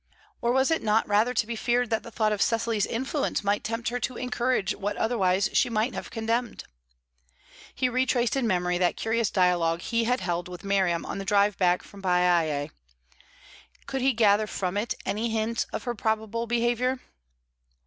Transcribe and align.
Or 0.41 0.51
was 0.51 0.71
it 0.71 0.81
not 0.81 1.07
rather 1.07 1.31
to 1.31 1.45
be 1.45 1.55
feared 1.55 1.91
that 1.91 2.01
the 2.01 2.09
thought 2.09 2.31
of 2.31 2.41
Cecily's 2.41 2.87
influence 2.87 3.43
might 3.43 3.63
tempt 3.63 3.89
her 3.89 3.99
to 3.99 4.17
encourage 4.17 4.73
what 4.73 4.97
otherwise 4.97 5.47
she 5.53 5.69
must 5.69 5.93
have 5.93 6.09
condemned? 6.09 6.63
He 7.75 7.87
retraced 7.87 8.35
in 8.35 8.47
memory 8.47 8.79
that 8.79 8.97
curious 8.97 9.29
dialogue 9.29 9.81
he 9.81 10.05
had 10.05 10.21
held 10.21 10.47
with 10.47 10.63
Miriam 10.63 11.05
on 11.05 11.19
the 11.19 11.23
drive 11.23 11.55
back 11.59 11.83
from 11.83 12.01
Baiae; 12.01 12.71
could 13.85 14.01
he 14.01 14.13
gather 14.13 14.47
from 14.47 14.75
it 14.75 14.95
any 15.05 15.29
hints 15.29 15.65
of 15.71 15.83
her 15.83 15.93
probable 15.93 16.47
behaviour?.... 16.47 16.99